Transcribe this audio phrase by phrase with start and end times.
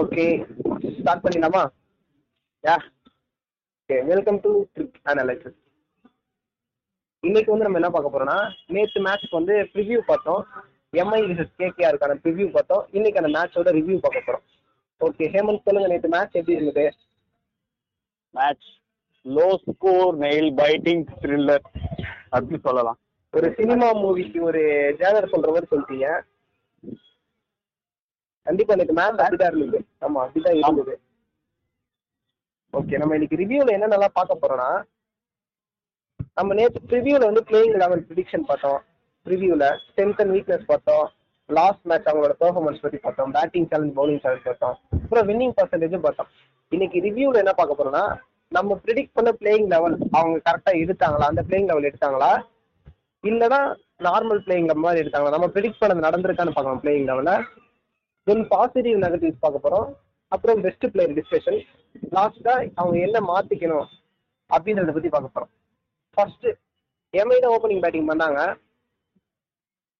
[0.00, 0.24] Okay
[0.98, 1.62] start பண்ணிடலாமா?
[2.64, 2.76] Yeah
[3.78, 5.58] okay welcome to trick analysis
[7.22, 8.38] இன்னைக்கு வந்து நம்ம என்ன பார்க்க போறோம்னா
[8.74, 10.42] நேற்று மேட்ச்க்கு வந்து ப்ரிவ்யூ பார்த்தோம்.
[10.92, 12.82] எம்ஐ விசஸ் கேகேஆருக்கான ப்ரிவ்யூ பார்த்தோம்.
[12.90, 14.44] இன்னைக்கு அந்த மேட்சோட ரிவ்யூ பார்க்க போறோம்.
[15.00, 16.86] ஓகே ஹேமந்த் சொல்லுங்க நேற்று மேட்ச் எப்படி இருந்தது?
[18.34, 18.68] Match
[19.26, 21.66] low score nail biting thriller
[22.36, 22.98] அப்படி சொல்லலாம்.
[23.34, 24.62] ஒரு சினிமா மூவிக்கு ஒரு
[25.00, 26.08] ஜேனர் சொல்ற மாதிரி சொல்லிட்டீங்க
[28.46, 29.78] கண்டிப்பா எனக்கு மேட்ச் அப்படிதான் இருந்தது.
[30.00, 30.94] ஆமா அப்படிதான் இருந்தது.
[32.72, 34.70] ஓகே நம்ம இன்னைக்கு ரிவ்யூல என்னென்னலாம் பார்க்க போறோம்னா
[36.34, 38.80] நம்ம நேற்று ப்ரிவியூல வந்து பிளேயிங் லெவல் ப்ரிடிக்ஷன் பார்த்தோம்.
[39.26, 41.04] ப்ரிவியூல ஸ்ட்ரென்த் அண்ட் வீக்னஸ் பார்த்தோம்.
[41.48, 43.30] லாஸ்ட் மேட்ச் அவங்களோட பெர்ஃபார்மன்ஸ் பத்தி பார்த்தோம்.
[43.30, 44.76] பேட்டிங் சேலஞ்ச் பவுலிங் சேலஞ்ச் பார்த்தோம்.
[45.02, 46.30] அப்புறம் வின்னிங் பர்சன்டேஜும் பார்த்தோம்.
[46.72, 48.04] இன்னைக்கு ரிவ்யூல என்ன பார்க்க போறோம்னா
[48.52, 51.26] நம்ம ப்ரிடிக்ட் பண்ண பிளேயிங் லெவல் அவங்க கரெக்டா எடுத்தாங்களா?
[51.32, 52.30] அந்த பிளேயிங் லெவல் எடுத்தாங்களா?
[53.24, 53.60] இல்லைன்னா
[54.08, 55.34] நார்மல் பிளேயிங் லெவல் மாதிரி எடுத்தாங்களா?
[55.36, 57.44] நம்ம ப்ரிடிக்ட் பண்ணது நடந்திருக்கான்னு பார்க்கலாம் பிளேயிங் லெவலில்
[58.28, 59.88] தென் பாசிட்டிவ் நெகட்டிவ்ஸ் பார்க்க போறோம்.
[60.34, 61.60] அப்புறம் பெஸ்ட் பிளேயர் டிஸ்கஷன்
[62.16, 63.88] லாஸ்டா அவங்க என்ன மாத்திக்கணும்
[64.50, 65.52] அப்படின்றத பத்தி பார்க்க போறோம்.
[66.16, 66.46] ஃபர்ஸ்ட்
[67.20, 68.40] எம்ஐ தான் ஓப்பனிங் பேட்டிங் பண்ணாங்க.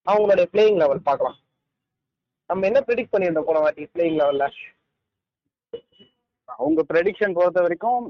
[0.07, 1.37] அவங்களுடைய பிளேயிங் லெவல் பார்க்கலாம்.
[2.51, 4.47] நம்ம என்ன ப்ரிடிக்ட் பண்ணியிருந்தோம் போன வாட்டி பிளேயிங் லெவல்ல
[6.63, 8.03] அவங்க ப்ரெடிக்ஷன் பொறுத்த வரைக்கும்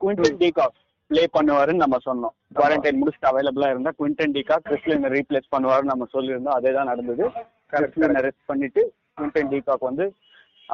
[0.00, 0.76] குவிண்டன் டீகாக்
[1.10, 2.34] ப்ளே பண்ணுவாருன்னு நம்ம சொன்னோம்.
[2.58, 6.56] குவாரண்டைன் முடிச்சுட்டு அவைலபிளா இருந்தா குவிண்டன் டீகாக் கிறிஸ்லினை ரீப்ளேஸ் பண்ணுவாருன்னு நம்ம சொல்லியிருந்தோம்.
[6.58, 7.24] அதே தான் நடந்தது
[7.72, 8.82] கிறிஸ்லினை ரெஸ்ட் பண்ணிட்டு
[9.18, 10.06] குவிண்டன் டீகாக் வந்து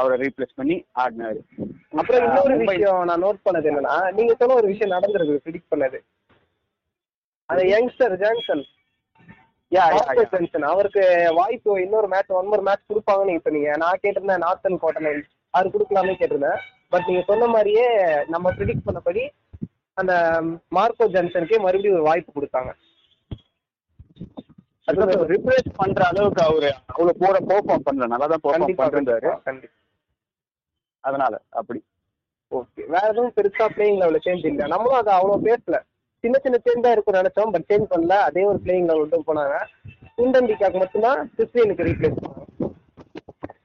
[0.01, 1.41] அவரை ரீப்ளேஸ் பண்ணி ஆடினாரு.
[2.01, 5.99] அப்புறம் இன்னொரு விஷயம் நான் நோட் பண்ணது என்னன்னா நீங்க சொன்ன ஒரு விஷயம் நடந்திருக்கு ப்ரிடிக்ட் பண்ணது.
[7.51, 8.65] அந்த யங்ஸ்டர் ஜான்சன்
[10.73, 11.05] அவருக்கு
[11.39, 15.13] வாய்ப்பு இன்னொரு மேட்ச் ஒன் மோர் மேட்ச் கொடுப்பாங்கன்னு நீங்க சொன்னீங்க நான் கேட்டிருந்தேன் நார்த்தன் கோட்டனை
[15.59, 16.61] அது கொடுக்கலாமே கேட்டிருந்தேன்.
[16.93, 17.87] பட் நீங்க சொன்ன மாதிரியே
[18.35, 19.25] நம்ம ப்ரிடிக்ட் பண்ணபடி
[20.01, 20.15] அந்த
[20.77, 22.73] மார்க்கோ ஜான்சனுக்கே மறுபடியும் ஒரு வாய்ப்பு கொடுத்தாங்க.
[24.89, 29.29] ரிப்ளேஸ் பண்ற அளவுக்கு அவரு அவ்வளவு போற பெர்ஃபார்ம் பண்ணல நல்லா தான் பெர்ஃபார்ம் பண்ணிருந்தாரு
[31.05, 31.81] அதனால அப்படி.
[32.53, 34.65] ஓகே வேற எதுவும் பெருசா பிளேயிங் லெவலில் சேஞ்ச் இல்லை.
[34.73, 35.77] நம்மளும் அதை அவ்வளோ பேசல
[36.25, 38.17] சின்ன சின்ன சேஞ்ச் தான் இருக்கும் நினைச்சோம் பட் சேஞ்ச் பண்ணல.
[38.29, 39.57] அதே ஒரு பிளேயிங் லெவல் தான் போனாங்க.
[40.19, 42.45] குண்டன் டிகாக் மட்டும்தான் கிறிஸ்டியனுக்கு ரீப்ளேஸ் பண்ணாங்க.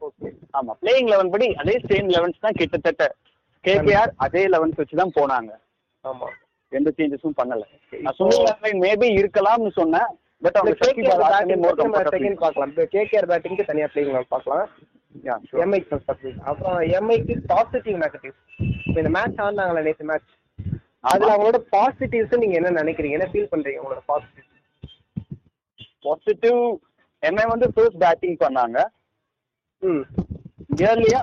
[0.07, 0.29] ஓகே
[0.59, 0.73] ஆமா.
[0.84, 3.06] பிளேயிங் லெவன் படி அதே சேம் லெவன்ஸ் தான் கிட்டத்தட்ட.
[3.63, 5.51] கேகேஆர் அதே லெவன்ஸ் வச்சு தான் போனாங்க.
[6.06, 6.29] ஆமா.
[6.72, 7.63] எந்த சேஞ்சஸும் பண்ணல.
[8.03, 10.12] நான் சொன்ன மேபி இருக்கலாம்னு சொன்னேன்.
[10.44, 12.12] பட் அவங்க சக்தி comfortable.
[12.16, 12.72] செகண்ட் பார்க்கலாம்.
[12.96, 14.68] கேகேஆர் பேட்டிங்க்கு தனியா பிளேயிங் லெவல் பார்க்கலாம்.
[15.63, 15.97] எம்ஐக்கு
[16.50, 18.35] அப்புறம் எம்ஐக்கு பாசிட்டிவ் நெகட்டிவ்
[19.00, 20.29] இந்த மேட்ச் ஆடினாங்களே நேற்று மேட்ச்
[21.12, 23.18] அதுல அவங்களோட பாசிட்டிவ்ஸ் நீங்க என்ன நினைக்கிறீங்க?
[23.18, 24.47] என்ன ஃபீல் பண்றீங்க உங்களோட பாசிட்டிவ்
[26.06, 26.59] பாசிட்டிவ்
[27.23, 28.78] எம்ஐ வந்து ஃபர்ஸ்ட் பேட்டிங் பண்ணாங்க.
[29.81, 30.03] ம்.
[30.81, 31.19] இயர்லியா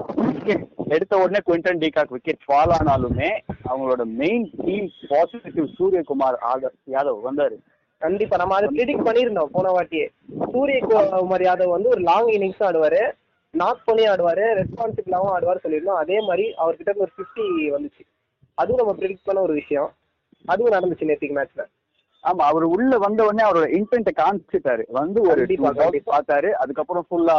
[0.95, 3.31] எடுத்த உடனே குவிண்டன் டிகாக் விக்கெட் ஃபால் ஆனாலுமே
[3.71, 7.57] அவங்களோட மெயின் டீம் பாசிட்டிவ் சூரியகுமார் ஆதர் யாதவ் வந்தாரு.
[7.99, 8.37] கண்டிப்பா.
[8.37, 9.53] நம்ம அதை ப்ரிடிக்ட் பண்ணியிருந்தோம்.
[9.53, 10.07] போன வாட்டியே.
[10.53, 13.03] சூரிய குமார் யாதவ் வந்து ஒரு லாங் இன்னிங்ஸும் ஆடுவாரு.
[13.51, 14.45] நாக் பண்ணி ஆடுவாரு.
[14.61, 16.03] ரெஸ்பான்சிபிளாவும் ஆடுவார் சொல்லியிருந்தோம்.
[16.05, 17.45] அதே மாதிரி அவர்கிட்ட இருந்து ஒரு ஃபிஃப்டி
[17.77, 18.05] வந்துச்சு.
[18.55, 19.95] அதுவும் நம்ம ப்ரிடிக்ட் பண்ண ஒரு விஷயம்.
[20.47, 21.65] அதுவும் நடந்துச்சு நேற்றுக்கு மேட்ச்ல
[22.25, 24.83] ஆமா அவர் உள்ள வந்த உடனே அவரோட இன்டென்ட்டை காமிச்சிட்டாரு.
[24.89, 25.47] வந்து ஒரு.
[25.47, 26.49] பார்த்தாரு.
[26.51, 27.37] அதுக்கப்புறம் ஃபுல்லா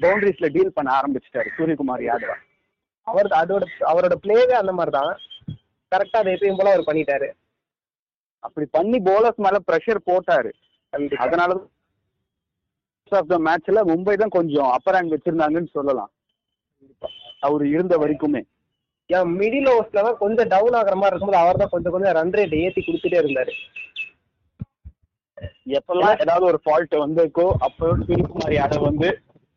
[0.00, 2.38] பவுண்டரிஸ்ல டீல் பண்ண ஆரம்பிச்சிட்டாரு சூரியகுமார் யாதவ்.
[3.02, 5.16] அவர் அதோட அவரோட பிளேவே அந்த மாதிரி தான்
[5.92, 7.28] கரெக்டா அதை எப்பயும் போல அவர் பண்ணிட்டாரு.
[8.46, 10.50] அப்படி பண்ணி போலர்ஸ் மேல ப்ரெஷர் போட்டாரு.
[11.24, 11.50] அதனால
[13.12, 16.10] ஆஃப் த மேட்ச்ல மும்பை தான் கொஞ்சம் அப்பர் ஹேண்ட் வச்சிருந்தாங்கன்னு சொல்லலாம்.
[17.46, 18.42] அவர் இருந்த வரைக்குமே.
[19.38, 22.80] மிடில் ஓவர்ஸ்ல தான் கொஞ்சம் டவுன் ஆகுற மாதிரி இருக்கும்போது அவர் தான் கொஞ்சம் கொஞ்சம் ரன் ரேட் ஏத்தி
[22.86, 23.54] கொடுத்துட்டே இருந்தாரு.
[25.78, 29.08] எப்பெல்லாம் ஏதாவது ஒரு ஃபால்ட் வந்திருக்கோ அப்போ சூரியகுமார் யாதவ் வந்து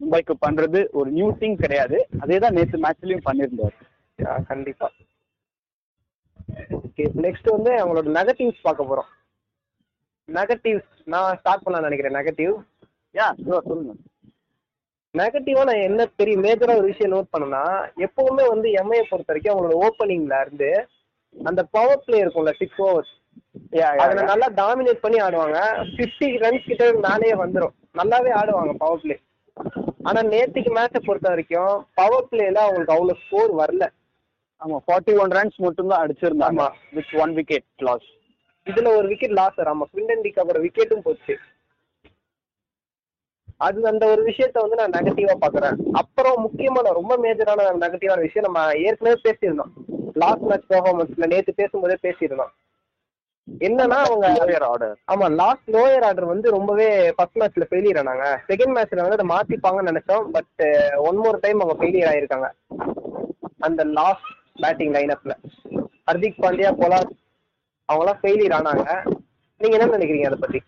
[0.02, 1.98] மும்பைக்கு பண்றது ஒரு நியூ திங் கிடையாது.
[2.24, 3.76] அதே தான் நேற்று மேட்ச்லயும் பண்ணியிருந்தாரு.
[4.52, 4.88] கண்டிப்பா.
[7.26, 9.10] நெக்ஸ்ட் வந்து அவங்களோட நெகட்டிவ்ஸ் பார்க்க போறோம்.
[10.30, 12.18] நெகட்டிவ்ஸ் நான் ஸ்டார்ட் பண்ணலாம்னு நினைக்கிறேன்.
[12.20, 12.54] நெகட்டிவ்
[13.16, 13.28] யா
[13.70, 13.94] சொல்லுங்க.
[15.14, 17.64] நெகட்டிவா நான் என்ன பெரிய மேஜரா ஒரு விஷயம் நோட் பண்ணனா
[18.06, 20.70] எப்பவுமே வந்து எம்ஐயை பொறுத்த வரைக்கும் அவங்களோட ஓப்பனிங்ல இருந்து
[21.36, 23.12] அந்த பவர் பிளே இருக்கும்ல சிக்ஸ் ஓவர்ஸ்
[24.04, 24.30] அதுல yeah.
[24.32, 25.60] நல்லா டாமினேட் பண்ணி ஆடுவாங்க.
[25.98, 27.74] 50 ரன்ஸ் கிட்ட மேலேயே வந்துரும்.
[28.00, 29.16] நல்லாவே ஆடுவாங்க பவர் பிளே
[30.04, 33.88] ஆனா நேத்திக்கு மேட்சை பொறுத்த வரைக்கும் பவர் பிளேல அவங்களுக்கு அவ்வளவு ஸ்கோர் வரல.
[34.62, 36.64] ஆமா ஃபார்ட்டி ஒன் ரன்ஸ் மட்டும் தான் அடிச்சிருந்தாங்க.
[36.98, 38.08] வித் ஒன் விக்கெட் லாஸ்
[38.68, 41.36] இதுல ஒரு விக்கெட் லாஸ் ஆமா குவிண்டன் டிகாவோட விக்கெட்டும் போச்சு.
[43.58, 45.76] அது அந்த ஒரு விஷயத்த வந்து நான் நெகட்டிவா பாக்குறேன்.
[45.94, 49.72] அப்புறம் முக்கியமான ரொம்ப மேஜரான நெகட்டிவான விஷயம் நம்ம ஏற்கனவே பேசியிருந்தோம்.
[50.14, 52.54] லாஸ்ட் மேட்ச் பெர்ஃபார்மன்ஸ்ல நேத்து பேசும்போதே பேசியிருந்தோம்.
[53.48, 54.26] என்னன்னா அவங்க
[54.68, 58.28] ஆர்டர் ஆமா லாஸ்ட் லோயர் ஆர்டர் வந்து ரொம்பவே ஃபர்ஸ்ட் மேட்ச்ல ஃபெயிலியர் ஆனாங்க.
[58.50, 60.64] செகண்ட் மேட்ச்ல வந்து அதை மாத்திப்பாங்கன்னு நினைச்சோம் பட்
[61.10, 62.50] ஒன் மோர் டைம் அவங்க ஃபெயிலியர் ஆயிருக்காங்க.
[63.60, 65.34] அந்த லாஸ்ட் பேட்டிங் லைனப்ல
[66.10, 67.10] ஹர்திக் பாண்டியா பொலார்
[67.90, 68.86] அவங்களாம் ஃபெயிலியர் ஆனாங்க.
[69.62, 70.60] நீங்க என்ன நினைக்கிறீங்க அதை பத்தி?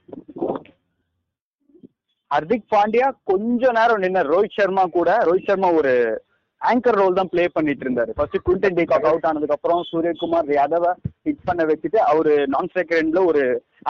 [2.31, 5.93] ஹர்திக் பாண்டியா கொஞ்ச நேரம் நின்ன ரோஹித் சர்மா கூட ரோஹித் சர்மா ஒரு
[6.61, 8.11] ஆங்கர் ரோல் தான் பிளே பண்ணிட்டு இருந்தாரு.
[8.17, 10.85] ஃபர்ஸ்ட் குவிண்டன் டேக் அவுட் ஆனதுக்கு அப்புறம் சூரியகுமார் யாதவ
[11.27, 13.43] ஹிட் பண்ண வச்சுட்டு அவரு நான் செகண்ட்ல ஒரு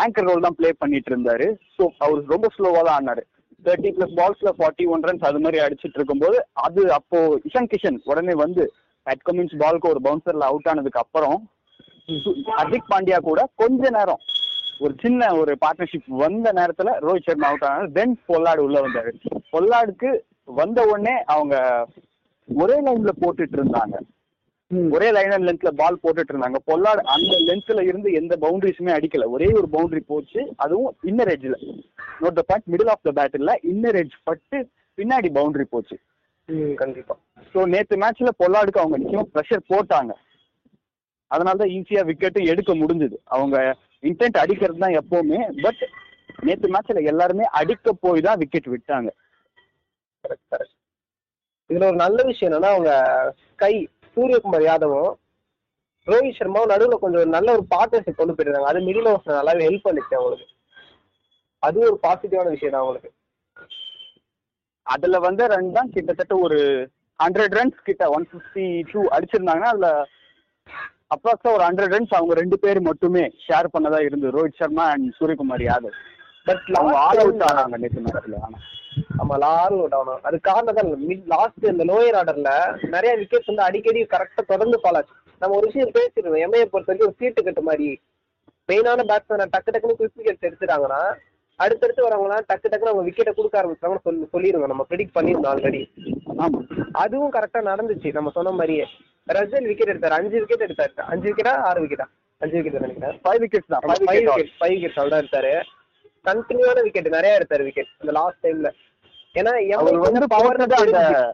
[0.03, 1.47] ஆங்கர் ரோல் தான் ப்ளே பண்ணிட்டு இருந்தாரு.
[1.75, 3.24] ஸோ அவர் ரொம்ப ஸ்லோவா தான் ஆனாரு.
[3.65, 7.19] தேர்ட்டி பிளஸ் பால்ஸ்ல ஃபார்ட்டி ஒன் ரன்ஸ் அது மாதிரி அடிச்சிட்டு இருக்கும்போது அது அப்போ
[7.50, 8.65] இஷன் கிஷன் உடனே வந்து
[9.06, 11.38] பேட் கமின்ஸ் பால்க்கு ஒரு பவுன்சர்ல அவுட் ஆனதுக்கு அப்புறம்
[12.60, 14.24] ஹர்திக் பாண்டியா கூட கொஞ்ச நேரம்
[14.80, 17.92] ஒரு சின்ன ஒரு பார்ட்னர்ஷிப் வந்த நேரத்துல ரோஹித் சர்மா அவுட் ஆனாரு.
[17.92, 19.12] தென் பொல்லாடு உள்ள வந்தாரு.
[19.52, 20.10] பொல்லாடுக்கு
[20.44, 21.56] வந்த உடனே அவங்க
[22.48, 23.96] ஒரே லைன்ல போட்டுட்டு இருந்தாங்க.
[24.92, 26.60] ஒரே லைன் அண்ட் லென்த்ல பால் போட்டுட்டு இருந்தாங்க.
[26.69, 29.30] பொல்லாடு அந்த லென்த்ல இருந்து எந்த பவுண்டரிஸுமே அடிக்கல.
[29.30, 30.54] ஒரே ஒரு பவுண்டரி போச்சு.
[30.57, 31.57] அதுவும் inner எட்ஜ்ல
[32.22, 34.60] note the point middle of the battle inner edge பட்டு
[34.98, 35.98] பின்னாடி பவுண்டரி போச்சு.
[36.81, 37.13] கண்டிப்பா.
[37.53, 40.12] ஸோ நேத்து மேட்ச்ல பொல்லாடுக்கு அவங்க நிச்சயமா ப்ரெஷர் போட்டாங்க.
[41.31, 43.18] அதனால தான் ஈஸியா விக்கெட்டும் எடுக்க முடிஞ்சது.
[43.36, 43.56] அவங்க
[44.03, 45.81] இன்டென்ட் அடிக்கிறது தான் எப்பவுமே பட்
[46.47, 49.09] நேத்து மேட்ச்ல எல்லாருமே அடிக்க போய் தான் விக்கெட் விட்டாங்க.
[51.69, 52.92] இதுல ஒரு நல்ல விஷயம் என்னன்னா அவங்க
[53.63, 53.74] கை
[54.18, 55.13] சூரியகுமார் யாதவும்
[56.07, 60.18] ரோஹித் சர்மாவும் நடுவுல கொஞ்சம் நல்ல ஒரு பார்ட்னர்ஷிப் கொண்டு போயிருந்தாங்க அது மிடில் ஓவர்ஸ் நல்லாவே ஹெல்ப் பண்ணுச்சு
[60.19, 60.47] அவங்களுக்கு.
[61.63, 63.09] அது ஒரு பாசிட்டிவான விஷயம் தான் அவங்களுக்கு.
[64.88, 66.60] அதுல வந்த ரன் தான் கிட்டத்தட்ட ஒரு
[67.20, 69.90] ஹண்ட்ரட் ரன்ஸ் கிட்ட ஒன் ஃபிஃப்டி டூ அடிச்சிருந்தாங்கன்னா அதுல
[71.16, 74.34] அப்ராக்ஸா ஒரு ஹண்ட்ரட் ரன்ஸ் அவங்க ரெண்டு பேர் மட்டுமே ஷேர் பண்ணதா இருந்தது.
[74.38, 75.98] ரோஹித் சர்மா அண்ட் சூரியகுமார் யாதவ்.
[76.48, 78.58] பட் அவங்க ஆல் அவுட் ஆனாங்க நேற்று மேட்ச்ல ஆனா
[79.22, 82.52] ஆமா லாரும் அவுட் ஆகணும் அது காரணம் தான் மிட் லாஸ்ட் இந்த லோயர் ஆர்டர்ல
[82.94, 85.14] நிறைய விக்கெட்ஸ் வந்து அடிக்கடி கரெக்டா தொடர்ந்து ஃபால் ஆச்சு.
[85.42, 87.90] நம்ம ஒரு விஷயம் பேசிடுவோம் எம்ஐயை பொறுத்த வரைக்கும் ஒரு சீட்டு கட்டு மாதிரி
[88.70, 91.02] மெயினான பேட்ஸ்மேன் டக்கு டக்குன்னு குவிக் விக்கெட்ஸ் எடுத்துட்டாங்கன்னா
[91.56, 95.88] அடுத்தடுத்து வரவங்களாம் டக்கு டக்குன்னு அவங்க விக்கெட்டை கொடுக்க ஆரம்பிச்சாங்கன்னு சொல்லி நம்ம ப்ரெடிக்ட் பண்ணிருந்தோம் ஆல்ரெடி
[96.38, 96.88] ஆமா.
[96.92, 98.13] அதுவும் கரெக்டா நடந்துச்சு.
[98.13, 98.86] நம்ம சொன்ன மாதிரியே.
[99.34, 100.10] ரஜல் விக்கெட் எடுத்தாரு.
[100.10, 101.00] அஞ்சு விக்கெட் எடுத்தாரு.
[101.00, 102.06] அஞ்சு விக்கெட்டா ஆறு விக்கெட்டா
[102.38, 103.80] அஞ்சு விக்கெட் நினைக்கிறேன் ஃபைவ் விக்கெட்ஸ் தான்.
[103.80, 105.62] ஃபைவ் விக்கெட் ஃபைவ் விக்கெட்ஸ் அவ்வளோ எடுத்தாரு.
[106.25, 108.72] கண்டினியூவான விக்கெட் நிறைய எடுத்தாரு விக்கெட் இந்த லாஸ்ட் டைம்ல
[109.34, 111.34] ஏன்னா வந்து போடுறது அந்த-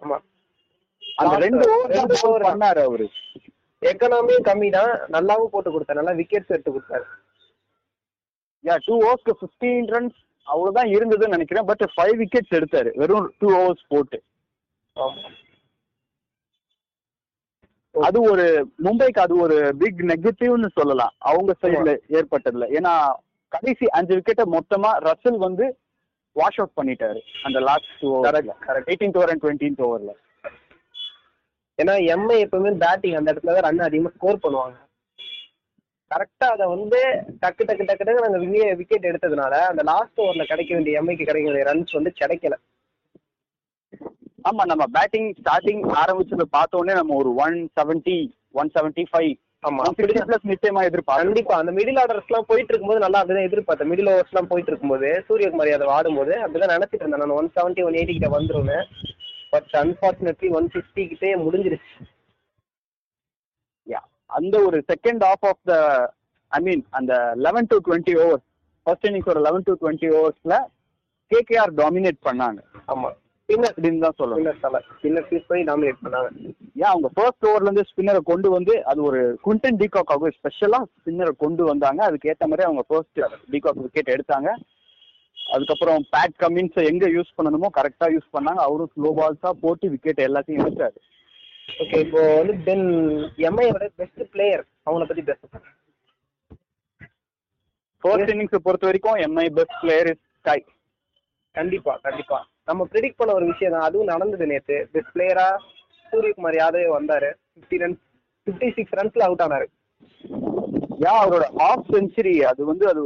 [1.16, 2.42] அந்த ரெண்டு ஓவர்.
[2.42, 3.10] பண்ணாரு அவரு.
[3.82, 5.94] எக்கனாமியும் கம்மி தான் நல்லாவும் போட்டு கொடுத்தாரு.
[5.94, 7.04] நல்லா விக்கெட்ஸ் எடுத்து கொடுத்தாரு.
[8.64, 10.18] யா டூ ஓவர்ஸ்க்கு ஃபிஃப்டீன் ரன்ஸ்
[10.48, 11.68] அவ்வளவுதான் இருந்ததுன்னு நினைக்கிறேன்.
[11.70, 12.92] பட் ஃபைவ் விக்கெட்ஸ் எடுத்தாரு.
[13.02, 14.20] வெறும் டூ ஓவர்ஸ் போட்டு.
[17.96, 18.46] அது ஒரு
[18.84, 21.14] மும்பைக்கு அது ஒரு பிக் நெகட்டிவ்னு சொல்லலாம்.
[21.30, 22.68] அவங்க சைடுல ஏற்பட்டதுல.
[22.78, 22.94] ஏன்னா
[23.56, 25.66] கடைசி அஞ்சு விக்கெட்டை மொத்தமா ரசல் வந்து
[26.36, 27.22] வாஷ் அவுட் பண்ணிட்டாரு.
[27.48, 30.14] அந்த last two correct eighteenth over and twentieth ஓவர்ல
[31.82, 34.78] ஏன்னா எம்ஐ எப்பவுமே பேட்டிங் அந்த இடத்துல தான் ரன் அதிகமா ஸ்கோர் பண்ணுவாங்க.
[36.12, 37.00] கரெக்டா அதை வந்து
[37.44, 38.40] டக்கு டக்கு டக்கு டக்கு நாங்க
[38.82, 42.56] விக்கெட் எடுத்ததுனால அந்த லாஸ்ட் ஓவர்ல கிடைக்க வேண்டிய எம்ஐக்கு கிடைக்க வேண்டிய ரன்ஸ் வந்து கிடைக்கல.
[44.50, 48.18] ஆமா நம்ம பேட்டிங் ஸ்டார்டிங் ஆரம்பிச்சத பார்த்த உடனே நம்ம ஒரு one seventy
[48.62, 49.32] one seventy five
[49.70, 53.92] ஆமா பிளஸ் நிச்சயமா எதிர்பார்க்கணும் கண்டிப்பா அந்த மிடில் ஆர்டர்ஸ் எல்லாம் போயிட்டு இருக்கும்போது நல்லா அப்படிதான் எதிர்பார்த்தேன்.
[53.92, 57.24] மிடில் ஓவர்ஸ் எல்லாம் போயிட்டு இருக்கும்போது சூரியகுமார் யாதவ் ஆடும்போது அப்படிதான் நினைச்சிட்டு இருந்தேன்.
[57.24, 58.80] நான் ஒன் செவன்ட்டி ஒன் எயிட்டி கிட்ட வந்துருன்னு
[59.54, 61.94] பட் அன்பார்ச்சுனேட்லி ஒன் ஃபிஃப்டி கிட்டே முடிஞ்சிருச்சு.
[64.40, 65.76] அந்த ஒரு second off off the
[66.52, 67.14] I mean அந்த
[67.46, 68.46] eleven to twenty overs
[68.86, 70.56] first innings ஒரு லெவன் டு டுவெண்ட்டி ஓவர்ஸ்ல
[71.32, 72.60] கேகேஆர் டாமினேட் பண்ணாங்க.
[72.94, 73.10] ஆமா.
[73.44, 74.84] ஸ்பின்னர் அப்படின்னு தான் சொல்லணும்.
[74.98, 76.30] ஸ்பின்னர் ஃபீஸ் பண்ணி டாமினேட் பண்ணாங்க.
[76.82, 81.64] ஏன் அவங்க ஃபர்ஸ்ட் ஓவர்ல இருந்து ஸ்பின்னரை கொண்டு வந்து அது ஒரு குண்டன் டீகாக்காக ஸ்பெஷலா ஸ்பின்னரை கொண்டு
[81.72, 82.02] வந்தாங்க.
[82.10, 83.20] அதுக்கு ஏத்த மாதிரி அவங்க ஃபர்ஸ்ட்
[83.54, 84.52] டீகாக் விக்கெட் எடுத்தாங்க.
[85.38, 88.62] அதுக்கப்புறம் பேட் கமின்ஸ் எங்க யூஸ் பண்ணணுமோ கரெக்டா யூஸ் பண்ணாங்க.
[88.68, 90.98] அவரும் ஸ்லோ பால்ஸா போட்டு விக்கெட் எல்லாத்தையும் எடுத்தாரு.
[91.70, 92.86] ஓகே இப்போ வந்து தென்
[93.50, 95.66] எம்ஐயோட பெஸ்ட் பிளேயர் அவங்கள பத்தி பேசுறேன்
[98.04, 100.60] ஃபர்ஸ்ட் இன்னிங்ஸ் பொறுத்த வரைக்கும் MI best player is SKY
[101.56, 102.38] கண்டிப்பா கண்டிப்பா.
[102.70, 103.86] நம்ம ப்ரிடிக்ட் பண்ண ஒரு விஷயம் தான்.
[103.88, 104.76] அதுவும் நடந்தது நேத்து.
[104.94, 105.48] பெஸ்ட் பிளேயரா
[106.12, 107.30] சூரியகுமார் யாதவ் வந்தாரு.
[107.54, 108.02] ஃபிஃப்டி ரன்ஸ்
[108.48, 109.68] ஃபிஃப்டி சிக்ஸ் ரன்ஸ்ல அவுட் ஆனாரு.
[111.04, 113.02] யா அவரோட ஆஃப் செஞ்சுரி அது வந்து அது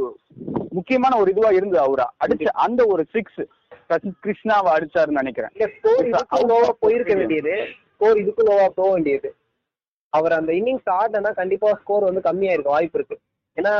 [0.78, 2.06] முக்கியமான ஒரு இதுவா இருந்தது அவரா.
[2.24, 3.40] அடிச்ச அந்த ஒரு சிக்ஸ்
[4.24, 5.52] கிருஷ்ணாவை அடிச்சாருன்னு நினைக்கிறேன்.
[6.84, 7.56] போயிருக்க வேண்டியது.
[8.06, 9.28] ஸ்கோர் இதுக்கும் லோவா போக வேண்டியது.
[10.12, 13.16] அவர் அந்த இன்னிங்ஸ் ஆடினா கண்டிப்பா ஸ்கோர் வந்து கம்மியா இருக்க வாய்ப்பு இருக்கு.
[13.56, 13.72] ஏன்னா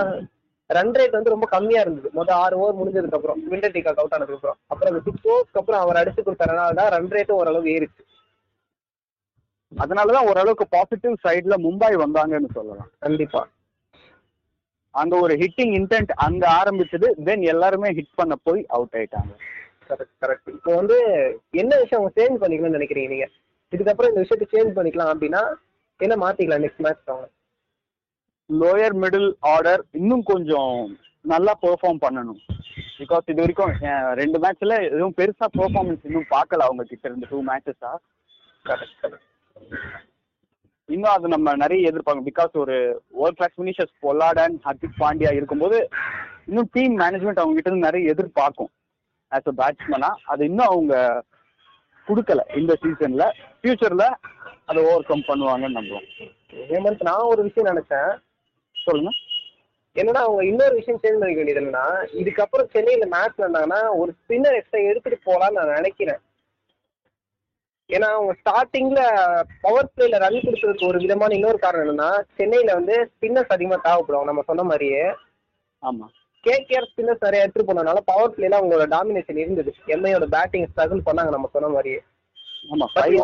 [0.76, 2.08] ரன் ரேட் வந்து ரொம்ப கம்மியா இருந்தது.
[2.16, 5.82] மொதல் ஆறு ஓவர் முடிஞ்சதுக்கு அப்புறம் விண்டர் டீக்காக் அவுட் ஆனதுக்கு அப்புறம் அப்புறம் அந்த சிக்ஸ் ஓவர்ஸ்க்கு அப்புறம்
[5.84, 8.02] அவர் அடிச்சு கொடுத்தனால தான் ரன் ரேட்டும் ஓரளவு ஏறிச்சு.
[9.72, 12.90] அதனாலதான் ஓரளவுக்கு பாசிட்டிவ் சைடுல மும்பை வந்தாங்கன்னு சொல்லலாம்.
[13.06, 13.42] கண்டிப்பா.
[15.02, 19.32] அந்த ஒரு ஹிட்டிங் இன்டென்ட் அங்க ஆரம்பிச்சது தென் எல்லாருமே ஹிட் பண்ண போய் அவுட் ஆயிட்டாங்க.
[19.88, 20.96] கரெக்ட் கரெக்ட் இப்போ வந்து
[21.62, 23.26] என்ன விஷயம் அவங்க சேஞ்ச் பண்ணிக்கணும்னு நினைக்கிறீங்க நீங்க?
[23.72, 25.42] இதுக்கப்புறம் இந்த விஷயத்தை சேஞ்ச் பண்ணிக்கலாம் அப்படின்னா
[26.00, 27.26] என்ன மாத்திக்கலாம் நெக்ஸ்ட் மேட்ச் அவங்க?
[28.50, 30.74] லோயர் மிடில் ஆர்டர் இன்னும் கொஞ்சம்
[31.32, 32.40] நல்லா பெர்ஃபார்ம் பண்ணணும்.
[33.00, 33.72] பிகாஸ் இது வரைக்கும்
[34.20, 37.92] ரெண்டு மேட்ச்ல எதுவும் பெருசா பெர்ஃபார்மன்ஸ் இன்னும் பார்க்கல அவங்க கிட்ட இருந்து டூ மேட்சஸா
[40.88, 42.28] இன்னும் அது நம்ம நிறைய எதிர்பார்க்கணும்.
[42.30, 42.74] பிகாஸ் ஒரு
[43.20, 45.78] world class finishers Pollard and Hardik Pandya இருக்கும்போது
[46.48, 48.70] இன்னும் டீம் மேனேஜ்மெண்ட் அவங்க கிட்ட இருந்து நிறைய எதிர்பார்க்கும்.
[49.32, 50.94] ஆஸ் அ பேட்ஸ்மேனா அது இன்னும் அவங்க
[52.08, 53.30] கொடுக்கல இந்த சீசன்ல
[53.62, 54.10] ஃபியூச்சர்ல
[54.64, 56.06] அதை ஓவர் கம் பண்ணுவாங்கன்னு நம்புவோம்
[56.50, 58.18] ஹேமந்த் நான் ஒரு விஷயம் நினைச்சேன்.
[58.72, 59.10] சொல்லுங்க.
[59.94, 61.86] என்னன்னா அவங்க இன்னொரு விஷயம் சேஞ்ச் பண்ணிக்க வேண்டியது என்னன்னா
[62.22, 66.18] இதுக்கப்புறம் சென்னையில மேட்ச் நடந்தாங்கன்னா ஒரு ஸ்பின்னர் எக்ஸ்ட்ரா எடுத்துட்டு போலாம்னு நான் நினைக்கிறேன்.
[67.88, 69.00] ஏன்னா அவங்க ஸ்டார்டிங்ல
[69.60, 74.24] பவர் பிளேல ரன் கொடுத்ததுக்கு ஒரு விதமான இன்னொரு காரணம் என்னன்னா சென்னையில வந்து ஸ்பின்னர்ஸ் அதிகமா தேவைப்படும்.
[74.24, 75.04] நம்ம சொன்ன மாதிரியே.
[75.82, 76.06] ஆமா.
[76.46, 79.70] கேகேஆர் ஸ்பின்னர்ஸ் நிறைய எடுத்துட்டு போனதுனால பவர் பிளேல அவங்களோட டாமினேஷன் இருந்தது.
[79.94, 82.00] எம்ஐயோட பேட்டிங் ஸ்ட்ரகிள் பண்ணாங்க நம்ம சொன்ன மாதிரியே.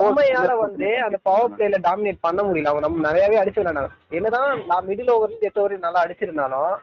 [0.07, 2.71] எம்ஐயால வந்து அந்த பவர் பிளேல டாமினேட் பண்ண முடியல.
[2.71, 3.93] அவங்க நம்ம நிறையவே அடிச்சு விளையாண்டாங்க.
[4.19, 6.75] என்னதான் நான் மிடில் ஓவர் எட்டு ஓவர் நல்லா அடிச்சிருந்தாலும்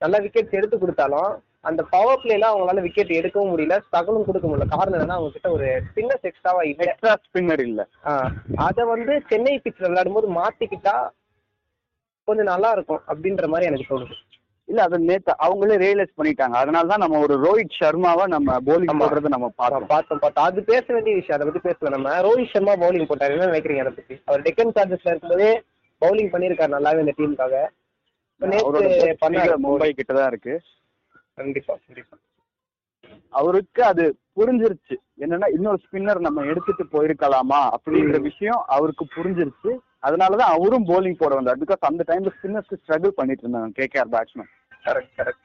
[0.00, 1.30] நல்லா விக்கெட்ஸ் எடுத்து கொடுத்தாலும்
[1.68, 4.66] அந்த பவர் பிளேல அவங்களால விக்கெட் எடுக்கவும் முடியல ஸ்ட்ரகிளும் கொடுக்க முடியல.
[4.74, 6.82] காரணம் என்னன்னா அவங்க கிட்ட ஒரு ஸ்பின்னர்ஸ் எக்ஸ்ட்ராவா இல்ல.
[6.86, 7.80] எக்ஸ்ட்ரா ஸ்பின்னர் இல்ல.
[8.66, 10.96] அதை வந்து சென்னை பிச்சில் விளையாடும்போது மாத்திக்கிட்டா
[12.28, 14.16] கொஞ்சம் நல்லா இருக்கும் அப்படின்ற மாதிரி எனக்கு தோணுது.
[14.68, 16.54] இல்ல அது நேத்து அவங்களே ரியலைஸ் பண்ணிட்டாங்க.
[16.54, 19.00] அதனால தான் நம்ம ஒரு ரோஹித் சர்மாவை நம்ம போலிங் ஆமா.
[19.02, 19.86] போடுறத நம்ம பார்த்தோம்.
[19.86, 20.44] பார்த்தோம் பார்த்தோம்.
[20.44, 21.36] அது பேச வேண்டிய விஷயம்.
[21.36, 23.34] அதை பத்தி பேசல நம்ம ரோஹித் சர்மா பவுலிங் போட்டாரு.
[23.36, 24.16] என்ன நினைக்கிறீங்க அதை பத்தி?
[24.24, 25.50] அவர் டெக்கன் சார்ஜஸ்ல இருக்கும்போதே
[26.02, 27.54] பவுலிங் பண்ணியிருக்காரு நல்லாவே இந்த டீமுக்காக
[28.40, 30.54] நேற்று மும்பை கிட்ட தான் இருக்கு.
[31.34, 32.16] கண்டிப்பா கண்டிப்பா.
[33.32, 34.04] அவருக்கு அது
[34.36, 34.94] புரிஞ்சிருச்சு.
[35.20, 39.70] என்னன்னா இன்னொரு ஸ்பின்னர் நம்ம எடுத்துட்டு போயிருக்கலாமா அப்படின்ற விஷயம் அவருக்கு புரிஞ்சிருச்சு.
[40.06, 41.60] அதனாலதான் அவரும் போலிங் போட வந்தார்.
[41.62, 44.50] பிகாஸ் அந்த டைம்ல ஸ்பின்னர்ஸ் ஸ்ட்ரகிள் பண்ணிட்டு இருந்தாங்க KKR batsman
[44.86, 45.44] correct correct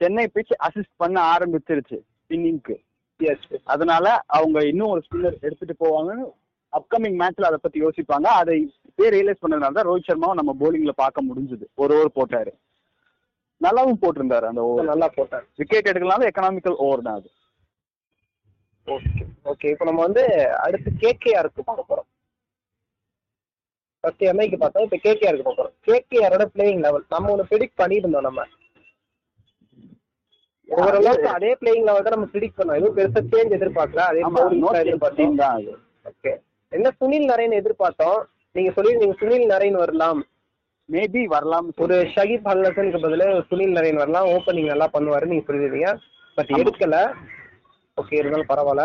[0.00, 2.76] Chennai pitch assist பண்ண ஆரம்பிச்சிருச்சு ஸ்பின்னிங்க்கு
[3.20, 4.06] எஸ் அதனால
[4.38, 6.24] அவங்க இன்னும் ஒரு ஸ்பின்னர் எடுத்துட்டு போவாங்கன்னு
[6.72, 8.28] அப்கமிங் மேட்ச்ல அதை பத்தி யோசிப்பாங்க.
[8.40, 8.54] அதை
[8.88, 11.64] இப்பயே ரியலைஸ் பண்ணதுனால தான் ரோஹித் சர்மாவை நம்ம போலிங்ல பார்க்க முடிஞ்சது.
[11.82, 12.52] ஒரு ஓவர் போட்டாரு.
[13.60, 15.44] நல்லாவும் போட்டிருந்தாரு அந்த ஓவர் நல்லா போட்டார்.
[15.60, 17.30] விக்கெட் எடுக்கலாம் எக்கனாமிக்கல் ஓவர் தான் அது.
[18.86, 19.22] ஓகே
[19.52, 20.24] ஓகே இப்போ நம்ம வந்து
[20.64, 21.93] அடுத்து கேகேஆருக்கு பார்க்க போறோம்.
[24.04, 24.84] ஃபர்ஸ்ட் எம்ஐக்கு பார்த்தோம்.
[24.86, 25.74] இப்போ கேகேஆருக்கு பார்க்க போறோம்.
[25.88, 28.42] கேகேஆரோட பிளேயிங் லெவல் நம்ம ஒன்று ப்ரிடிக்ட் பண்ணியிருந்தோம் நம்ம.
[30.68, 32.78] ஓரளவுக்கு அதே பிளேயிங் லெவல் தான் நம்ம ப்ரிடிக்ட் பண்ணோம்.
[32.80, 34.04] எதுவும் பெருசா சேஞ்ச் எதிர்பார்க்கல.
[34.10, 35.38] அதே change எதிர்பார்த்தோம்
[36.10, 36.32] ஓகே
[36.72, 38.18] என்ன சுனில் நரேன் எதிர்பார்த்தோம்?
[38.52, 40.20] நீங்க சொல்லியிருந்தீங்க சுனில் நரேன் வரலாம்.
[40.88, 44.26] மேபி வரலாம் ஒரு ஷகிப் ஹல்லசனுக்கு பதிலா சுனில் நரேன் வரலாம்.
[44.26, 45.92] ஓப்பனிங் நல்லா பண்ணுவாரு நீங்க சொல்லியிருந்தீங்க.
[46.34, 46.52] பட்.
[46.60, 46.96] எடுக்கல.
[47.96, 48.84] ஓகே இருந்தாலும் பரவாயில்ல.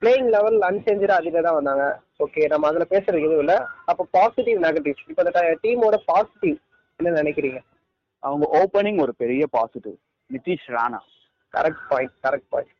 [0.00, 2.00] பிளேயிங் லெவல் அன்சேஞ்சரா அதிக தான் வந்தாங்க.
[2.18, 3.66] ஓகே நம்ம அதுல பேசுறதுக்கு எதுவும் இல்ல.
[3.84, 5.22] அப்போ பாசிட்டிவ் நெகட்டிவ் இப்போ
[5.62, 6.56] டீமோட பாசிட்டிவ்
[6.96, 7.58] என்ன நினைக்கிறீங்க?
[8.18, 9.94] அவங்க ஓப்பனிங் ஒரு பெரிய positive
[10.32, 10.98] Nitish Rana.
[11.52, 12.72] Correct point correct point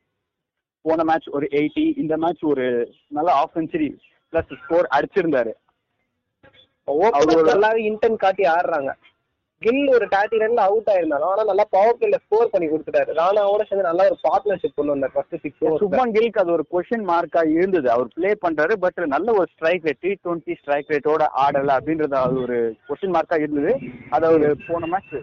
[0.81, 3.99] போன மேட்ச் ஒரு எயிட்டி இந்த மேட்ச் ஒரு நல்ல ஆஃப் செஞ்சுரி
[4.33, 5.53] பிளஸ் ஸ்கோர் அடிச்சிருந்தாரு
[6.91, 8.93] அவரோட- இன்டென்ட் காட்டி ஆடுறாங்க.
[9.63, 13.11] கில் ஒரு தேர்ட்டி ரன்ல அவுட் ஆயிருந்தாலும் ஆனா நல்லா பவர் பிளேல ஸ்கோர் பண்ணி கொடுத்துட்டாரு.
[13.21, 17.43] ராணாவோட சேர்ந்து நல்லா ஒரு பார்ட்னர்ஷிப் கொண்டு வந்தார் ஃபர்ஸ்ட் சிக்ஸ் சுப்மன் கில்க்கு அது ஒரு கொஸ்டின் மார்க்கா
[17.59, 17.89] இருந்தது.
[17.95, 22.37] அவர் ப்ளே பண்றாரு பட் நல்ல ஒரு strike rate T twenty strike ரேட்டோட ஆடல அப்படின்றது அது
[22.47, 22.59] ஒரு
[22.89, 23.73] கொஸ்டின் மார்க்கா இருந்தது.
[24.17, 25.15] அது அவர் போன மேட்ச்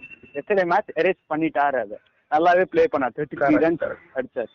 [0.41, 1.99] எத்தனை மேட்ச் எரேஸ் பண்ணிட்டாரு அதை.
[2.31, 3.15] நல்லாவே ப்ளே பண்ணார்.
[3.19, 3.85] Thirty three runs.
[4.17, 4.51] அடிச்சார்.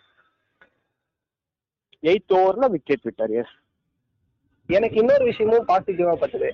[2.02, 3.54] எயித் ஓவர்ல விக்கெட் விட்டார் எஸ்
[4.68, 6.50] எனக்கு இன்னொரு விஷயமும் பாசிட்டிவா பட்டது.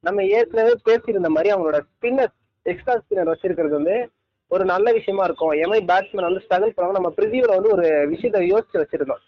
[0.00, 4.10] நம்ம ஏற்கனவே பேசியிருந்த மாதிரி அவங்களோட ஸ்பின்னர் எக்ஸ்ட்ரா ஸ்பின்னர் வச்சிருக்கிறது வந்து
[4.48, 5.52] ஒரு நல்ல விஷயமா இருக்கும்.
[5.52, 9.22] எம்ஐ பேட்ஸ்மேன் வந்து ஸ்ட்ரகிள் பண்ணுவாங்க நம்ம ப்ரிவியூல வந்து ஒரு விஷயத்த யோசிச்சு வச்சிருந்தோம்.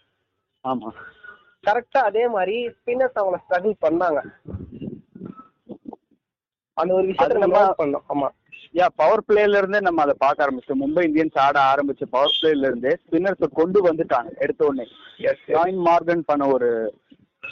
[0.65, 0.91] ஆமா.
[1.67, 4.21] கரெக்டா அதே மாதிரி ஸ்பின்னர்ஸ் அவங்கள ஸ்ட்ரகிள் பண்ணாங்க.
[6.75, 8.05] அந்த ஒரு விஷயத்த நம்ம பண்ணோம்.
[8.09, 8.29] ஆமா.
[8.75, 12.97] யா பவர் பிளேல இருந்தே நம்ம அதை பார்க்க ஆரம்பிச்சோம் மும்பை இந்தியன்ஸ் ஆட ஆரம்பிச்ச பவர் பிளேல இருந்தே
[13.05, 14.87] ஸ்பின்னர்ஸ் கொண்டு வந்துட்டாங்க எடுத்த உடனே.
[15.49, 16.95] ஜாயின் மார்கன் பண்ண ஒரு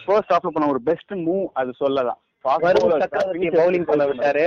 [0.04, 2.20] ஃபர்ஸ்ட் ஆஃப்ல பண்ண ஒரு பெஸ்ட் மூவ் அது சொல்லலாம்.
[2.46, 4.46] சக்கரவர்த்தி finisher பவுலிங் பண்ண விட்டாரு.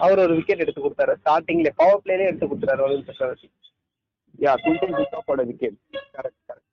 [0.00, 1.12] அவர் ஒரு விக்கெட் எடுத்து கொடுத்தாரு.
[1.20, 3.48] ஸ்டார்டிங்ல பவர் பிளேலே எடுத்து கொடுத்தாரு வருண் சக்கரவர்த்தி.
[4.44, 5.78] யா குந்தன் குஸ்தாப்போட விக்கெட்
[6.16, 6.66] கரெக்ட் கரெக்ட்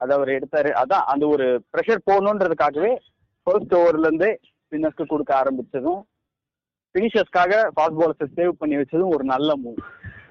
[0.00, 0.70] அது அவர் எடுத்தாரு.
[0.82, 2.92] அதான் அந்த ஒரு ப்ரெஷர் போகணுன்றதுக்காகவே
[3.46, 4.30] ஃபர்ஸ்ட் ஓவர்ல இருந்தே
[4.64, 6.00] ஸ்பின்னர்ஸ்க்கு கொடுக்க ஆரம்பிச்சதும்
[6.94, 9.80] ஃபினிஷர்ஸ்க்காக ஃபாஸ்ட் பாலர்ஸை சேவ் பண்ணி வச்சதும் ஒரு நல்ல மூவ்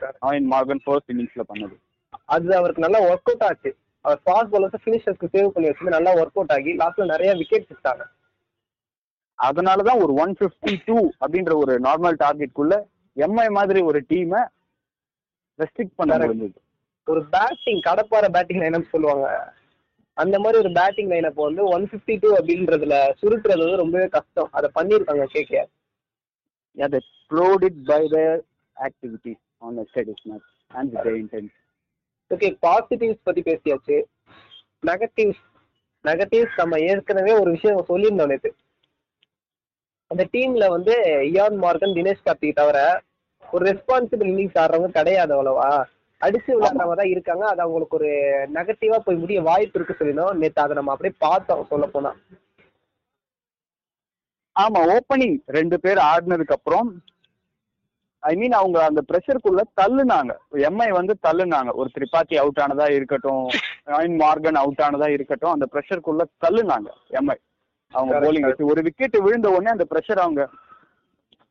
[0.02, 1.76] ஜாயின் மார்கன் ஃபர்ஸ்ட் இன்னிங்ஸ்ல பண்ணது.
[2.34, 3.72] அது அவருக்கு நல்லா ஒர்க் அவுட் ஆச்சு.
[4.02, 8.04] அவர் ஃபாஸ்ட் பாலர்ஸ் ஃபினிஷர்ஸ்க்கு சேவ் பண்ணி வச்சது நல்லா ஒர்க் அவுட் ஆகி லாஸ்ட்ல நிறைய விக்கெட் எடுத்தாங்க.
[9.40, 12.84] அதனாலதான் ஒரு ஒன் பிப்டி டூ அப்படின்ற ஒரு நார்மல் டார்கெட்குள்ள
[13.16, 14.42] எம்ஐ மாதிரி ஒரு டீமை
[15.60, 16.30] ரெஸ்ட்ரிக்ட் பண்ண
[17.06, 19.54] ஒரு பேட்டிங் கடப்பார பேட்டிங் லைனப் சொல்லுவாங்க.
[20.14, 24.50] அந்த மாதிரி ஒரு பேட்டிங் லைனப் வந்து ஒன் பிப்டி டூ அப்படின்றதுல சுருட்டுறது வந்து ரொம்பவே கஷ்டம்.
[24.52, 25.64] அதை பண்ணியிருக்காங்க KK
[26.78, 28.36] Yeah, they proved it by their
[28.78, 30.48] activities on the studies match
[32.32, 33.96] okay positives பத்தி பேசியாச்சு.
[34.84, 35.42] நெகட்டிவ்ஸ்
[36.06, 38.52] நெகட்டிவ்ஸ் நம்ம ஏற்கனவே ஒரு விஷயம் சொல்லியிருந்தோம் நேற்று
[40.12, 40.94] அந்த டீம்ல வந்து
[41.32, 42.80] இயான் மார்கன் தினேஷ் கார்த்திக் தவிர
[43.44, 45.70] ஒரு ரெஸ்பான்சிபிள் இன்னிங்ஸ் ஆடுறவங்க கிடையாது அவ்வளவா?
[46.22, 47.44] அடிச்சு விளையாடுறவங்க தான் இருக்காங்க.
[47.48, 48.10] அது அவங்களுக்கு ஒரு
[48.58, 52.12] நெகட்டிவா போய் முடிய வாய்ப்பு இருக்கு சொல்லிடும் நேற்று அதை நம்ம அப்படியே பார்த்தோம் சொல்ல போனா.
[54.56, 56.90] ஆமா ஓப்பனிங் ரெண்டு பேர் ஆடினதுக்கு அப்புறம்
[58.30, 60.34] ஐ மீன் அவங்க அந்த ப்ரெஷருக்குள்ள தள்ளுனாங்க.
[60.70, 61.72] எம்ஐ வந்து தள்ளுனாங்க.
[61.82, 63.46] ஒரு திரிபாத்தி அவுட் ஆனதா இருக்கட்டும்
[63.90, 67.38] ஷாயின் மார்கன் அவுட் ஆனதா இருக்கட்டும் அந்த ப்ரெஷருக்குள்ள தள்ளுனாங்க எம்ஐ
[67.94, 68.72] அவங்க போலிங் வச்சு.
[68.74, 70.42] ஒரு விக்கெட் விழுந்த உடனே அந்த ப்ரெஷர் அவங்க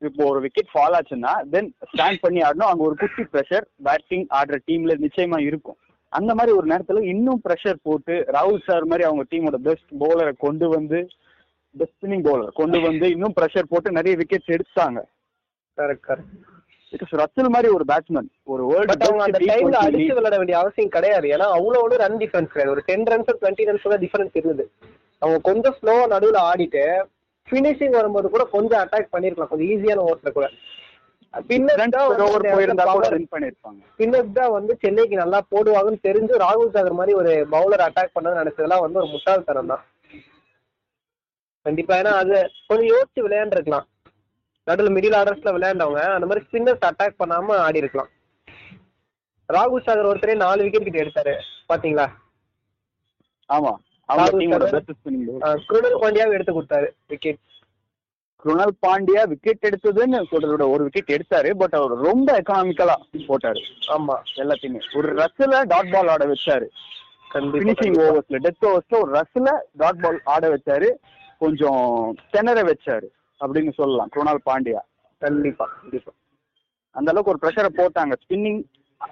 [0.03, 2.71] இப்போ ஒரு விக்கெட் ஃபால் ஆச்சுன்னா தென் ஸ்டாண்ட் பண்ணி ஆடணும்.
[2.73, 5.79] அங்க ஒரு குட்டி ப்ரெஷர் பேட்டிங் ஆடுற டீம்ல நிச்சயமா இருக்கும்.
[6.13, 10.69] அந்த மாதிரி ஒரு நேரத்துல இன்னும் ப்ரெஷர் போட்டு ராகுல் சார் மாதிரி அவங்க டீமோட பெஸ்ட் பவுலரை கொண்டு
[10.77, 11.01] வந்து
[11.75, 15.01] பெஸ்ட் ஸ்பின்னிங் பவுலர் கொண்டு வந்து இன்னும் ப்ரெஷர் போட்டு நிறைய விக்கெட்ஸ் எடுத்தாங்க.
[15.79, 16.33] கரெக்ட் கரெக்ட்
[16.93, 20.95] பிகாஸ் ரச்சல் மாதிரி ஒரு பேட்ஸ்மேன் ஒரு பட் அவங்க அந்த டைம்ல அடிச்சு வேர்ல்டு விளையாட வேண்டிய அவசியம்
[20.97, 21.27] கிடையாது.
[21.35, 22.75] ஏன்னா அவ்வளவு ஒன்றும் ரன் டிஃபரன்ஸ் கிடையாது.
[22.77, 24.65] ஒரு டென் ரன்ஸ் டுவெண்ட்டி ரன்ஸ் தான் டிஃபரன்ஸ் இருந்தது.
[25.23, 26.85] அவங்க கொஞ்சம் ஸ்லோவா நடுவுல ஆடிட்டு
[27.49, 29.51] ஃபினிஷிங் வரும்போது கூட கொஞ்சம் அட்டாக் பண்ணிருக்கலாம்.
[29.53, 30.49] கொஞ்சம் ஈஸியான ஓவர்ஸ்ல கூட.
[33.99, 38.85] பின்னர் தான் வந்து சென்னைக்கு நல்லா போடுவாங்கன்னு தெரிஞ்சு ராகுல் சாகர் மாதிரி ஒரு பவுலர் அட்டாக் பண்ணணும்னு நினைச்சதெல்லாம்
[38.85, 39.85] வந்து ஒரு முட்டாள்தனம் தான்
[41.67, 41.95] கண்டிப்பா.
[42.01, 42.37] ஏன்னா அது
[42.69, 43.87] கொஞ்சம் யோசிச்சு விளையாண்டுருக்கலாம்.
[44.71, 48.11] நடுவில் மிடில் ஆர்டர்ஸ்ல விளையாண்டவங்க அந்த மாதிரி ஸ்பின்னர்ஸ் அட்டாக் பண்ணாம ஆடி இருக்கலாம்.
[49.53, 51.35] ராகுல் சாகர் ஒருத்தரே நாலு விக்கெட் கிட்ட எடுத்தாரு.
[51.69, 52.09] பாத்தீங்களா?
[53.49, 53.73] ஆமா.
[55.67, 57.37] குருணல் பாண்டியாவை எடுத்து கொடுத்தாரு விக்கெட்
[58.45, 63.63] குருணால் பாண்டியா விக்கெட் எடுத்ததுன்னு சொல்றதோட ஒரு விக்கெட் எடுத்தாரு பட் அவர் ரொம்ப எக்கனாமிக்கலா போட்டாரு.
[63.89, 64.15] ஆமா.
[64.37, 64.81] எல்லாத்தையுமே.
[64.97, 66.69] ஒரு ரஸ்ல டாட் பால் ஆட வச்சாரு.
[67.35, 70.91] பினிஷிங் ஓவர்ஸ்ல டெத் ஓவர்ஸ்ல ஒரு ரஸ்ல டாட் பால் ஆட வச்சாரு.
[71.39, 73.09] கொஞ்சம் திணற வச்சாரு.
[73.41, 74.11] அப்படின்னு சொல்லலாம்.
[74.15, 74.83] குருணால் பாண்டியா
[75.23, 76.13] கண்டிப்பா கண்டிப்பா.
[76.97, 78.15] அந்த அளவுக்கு ஒரு ப்ரெஷரை போட்டாங்க.
[78.23, 78.61] ஸ்பின்னிங்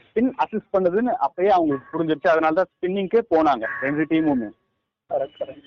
[0.04, 2.28] ஸ்பின் அசிஸ்ட் பண்ணதுன்னு அப்பயே அவங்களுக்கு புரிஞ்சிருச்சு.
[2.35, 4.49] அதனால தான் ஸ்பின்னிங்க்கே போனாங்க ரெண்டு டீமுமே
[5.11, 5.66] கரெக்ட் கரெக்ட்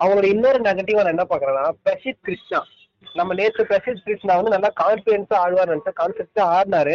[0.00, 2.60] அவங்களோட இன்னொரு நெகட்டிவா நான் என்ன பாக்குறேன்னா பிரசித் கிருஷ்ணா
[3.14, 6.94] நம்ம நேற்று பிரசித் கிருஷ்ணா வந்து நல்லா கான்பிடன்ஸா ஆடுவார் நினைச்சா கான்செப்டா ஆடினாரு.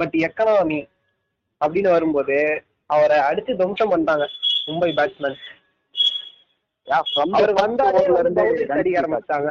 [0.00, 0.80] பட் எக்கனாமி
[1.60, 2.36] அப்படின்னு வரும்போது
[2.86, 4.26] அவரை அடிச்சு துவம்சம் பண்ணிட்டாங்க
[4.66, 5.38] மும்பை பேட்ஸ்மேன்
[6.98, 8.04] அவர் வந்தாலே
[8.76, 9.50] அடிக்க ஆரம்பிச்சாங்க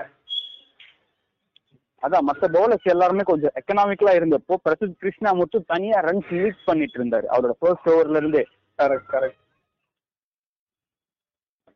[2.04, 7.26] அதான் மத்த பவுலர்ஸ் எல்லாருமே கொஞ்சம் எக்கனாமிக்கலா இருந்தப்போ பிரசித் கிருஷ்ணா மட்டும் தனியா ரன்ஸ் லீட் பண்ணிட்டு இருந்தாரு.
[7.34, 8.44] அவரோட ஃபர்ஸ்ட் ஓவர்ல இருந்தே.
[8.80, 9.40] கரெக்ட் கரெக்ட்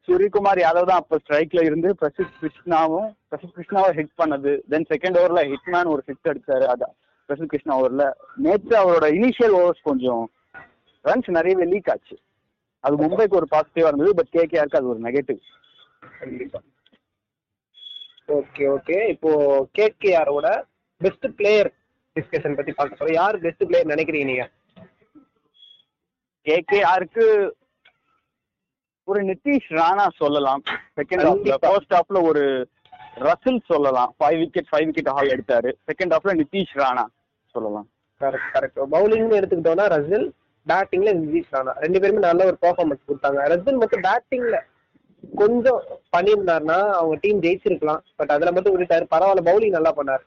[0.07, 4.53] சூரியகுமார் யாதவ் தான் அப்ப ஸ்ட்ரைக்ல இருந்து பிரசித் கிருஷ்ணாவும் பிரசித் கிருஷ்ணாவை ஹிட் பண்ணது.
[4.71, 6.65] தென் செகண்ட் ஓவர்ல ஹிட்மேன் ஒரு சிக்ஸ் அடிச்சாரு.
[6.73, 6.95] அதான்
[7.29, 8.05] பிரசித் கிருஷ்ணா ஓவர்ல
[8.45, 10.23] நேற்று அவரோட இனிஷியல் ஓவர்ஸ் கொஞ்சம்
[11.05, 12.17] ரன்ஸ் நிறையவே லீக் ஆச்சு.
[12.83, 15.39] அது மும்பைக்கு ஒரு பாசிட்டிவா இருந்தது பட் கேகேஆருக்கு அது ஒரு நெகட்டிவ்
[16.21, 16.59] கண்டிப்பா.
[18.37, 19.31] ஓகே ஓகே இப்போ
[19.77, 20.47] கேகேஆரோட
[21.01, 21.69] பெஸ்ட் பிளேயர்
[22.15, 23.17] டிஸ்கஷன் பத்தி பார்க்க போறோம்.
[23.21, 24.45] யார் பெஸ்ட் பிளேயர் நினைக்கிறீங்க நீங்க?
[26.45, 27.25] கேகேஆருக்கு
[29.07, 30.61] ஒரு நிதிஷ் ராணா சொல்லலாம்.
[30.99, 31.55] செகண்ட் ஹாஃப்ல.
[31.63, 32.43] ஃபர்ஸ்ட் ஹாஃப்ல ஒரு
[33.27, 34.11] ரசில் சொல்லலாம்.
[34.19, 35.71] Five wicket five wicket haul எடுத்தாரு.
[35.89, 37.05] செகண்ட் ஹாஃப்ல நிதிஷ் ராணா
[37.55, 37.87] சொல்லலாம்.
[38.21, 40.27] கரெக்ட் கரெக்ட் பவுலிங்னு எடுத்துக்கிட்டோம்னா ரசில்
[40.69, 41.71] பேட்டிங்ல நிதிஷ் ராணா.
[41.85, 43.39] ரெண்டு பேருமே நல்ல ஒரு பெர்ஃபார்மன்ஸ் கொடுத்தாங்க.
[43.53, 44.59] ரசில் மட்டும் பேட்டிங்ல
[45.35, 45.81] கொஞ்சம்
[46.17, 47.99] பண்ணியிருந்தாருன்னா அவங்க டீம் ஜெயிச்சிருக்கலாம்.
[48.15, 49.05] பட் அதுல மட்டும் விட்டுட்டாரு.
[49.15, 50.23] பரவாயில்ல பவுலிங் நல்லா பண்ணாரு.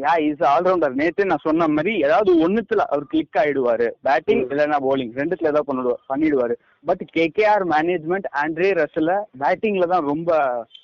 [0.00, 3.90] யா இஸ் ஆல்ரவுண்டர் நேத்து நான் சொன்ன மாதிரி ஏதாவது ஒண்ணுத்துல அவர் கிளிக் ஆயிடுவாரு.
[4.02, 5.10] பேட்டிங் இல்லைன்னா bowling.
[5.20, 6.54] ரெண்டுத்துல ஏதாவது பண்ணிடுவார் பண்ணிடுவாரு.
[6.84, 10.30] பட் கேகேஆர் மேனேஜ்மெண்ட் ஆண்ட்ரே ரசல பேட்டிங்ல தான் ரொம்ப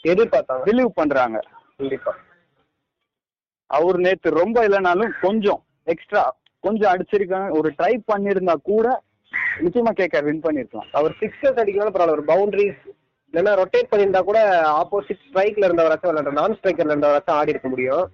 [0.03, 0.65] எதிர்பார்த்தாங்க.
[0.65, 1.41] பிலீவ் பண்றாங்க.
[1.77, 2.17] கண்டிப்பா.
[3.67, 7.48] அவர் நேத்து ரொம்ப இல்லைனாலும் கொஞ்சம் எக்ஸ்ட்ரா கொஞ்சம் அடிச்சிருக்காங்க.
[7.59, 8.87] ஒரு ட்ரை பண்ணிருந்தா கூட
[9.64, 10.90] நிச்சயமா கேக்க வின் பண்ணிருக்கலாம்.
[10.98, 12.16] அவர் சிக்ஸர்ஸ் அடிக்கிறதால பரவாயில்ல.
[12.16, 12.83] ஒரு பவுண்டரிஸ்
[13.33, 14.40] இல்லைன்னா ரொட்டேட் பண்ணியிருந்தா கூட
[14.81, 18.05] ஆப்போசிட் ஸ்ட்ரைக்ல இருந்தவராச்சும் விளையாட நான் ஸ்ட்ரைக்கர்ல இருந்தவராச்சும் ஆடி இருக்க முடியும்.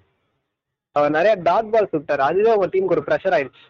[0.95, 2.27] அவர் நிறைய டாட் பால் சுட்டார்.
[2.29, 3.65] அதுதான் உங்க டீமுக்கு ஒரு ப்ரெஷர் ஆயிடுச்சு.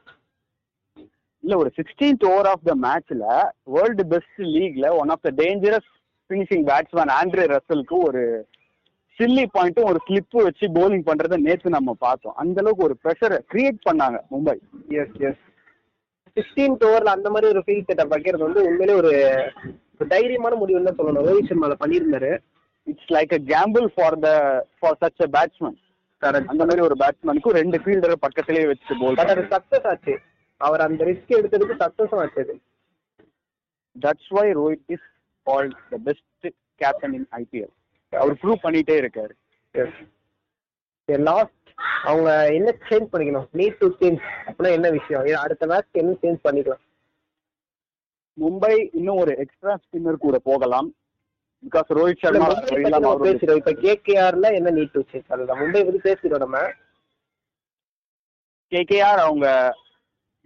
[1.43, 3.25] இல்ல ஒரு சிக்ஸ்டீன்த் ஓவர் ஆஃப் த மேட்ச்ல
[3.75, 5.89] world best லீக்ல one of the dangerous
[6.29, 8.23] finishing batsman Andre ரசலுக்கு ஒரு
[9.19, 12.36] சில்லி பாயிண்ட்டும் ஒரு ஸ்லிப்பு வச்சு bowling பண்றத நேத்து நம்ம பார்த்தோம்.
[12.43, 14.56] அந்த அளவுக்கு ஒரு ப்ரெஷரை கிரியேட் பண்ணாங்க மும்பை.
[15.02, 15.41] எஸ் எஸ்
[16.38, 19.12] சிக்ஸ்டீன்த் ஓவர்ல அந்த மாதிரி ஒரு ஃபீல் செட்டப் வைக்கிறது வந்து உண்மையிலே ஒரு
[20.13, 21.26] தைரியமான முடிவுன்னு தான் சொல்லணும்.
[21.30, 22.32] ரோஹித் சர்மா அதை பண்ணியிருந்தாரு.
[22.88, 24.30] It's like a gamble for the
[24.80, 25.78] for such a batsman
[26.52, 30.15] அந்த மாதிரி ஒரு பேட்ஸ்மேனுக்கு ரெண்டு ஃபீல்டரை பக்கத்திலேயே வச்சு போல் பட் அது சக்சஸ் ஆச்சு.
[30.62, 32.56] அவர் அந்த ரிஸ்க் எடுத்ததுக்கு சக்சஸும் ஆச்சு அது.
[33.95, 35.08] That's why Rohit is
[35.47, 36.47] called the best
[36.82, 37.74] captain in IPL
[38.19, 39.34] our prove பண்ணிட்டே இருக்காரு.
[41.30, 41.58] லாஸ்ட்
[42.10, 43.47] அவங்க என்ன சேஞ்ச் பண்ணிக்கணும்?
[43.60, 45.24] நீட் டு சேஞ்ச் அப்படின்னா என்ன விஷயம்?
[45.43, 46.84] அடுத்த மேட்ச் என்ன சேஞ்ச் பண்ணிக்கலாம்?
[48.38, 50.89] மும்பை இன்னும் ஒரு எக்ஸ்ட்ரா ஸ்பின்னர் கூட போகலாம்.
[51.63, 52.47] பிகாஸ் ரோஹித் சர்மா
[53.26, 55.62] பேசிடுவோம் இப்ப கேகேஆர்ல என்ன நீட் டு சேஞ்ச் அதுதான்.
[55.62, 56.62] மும்பை பத்தி பேசிடுவோம் நம்ம.
[58.71, 59.47] கேகேஆர் அவங்க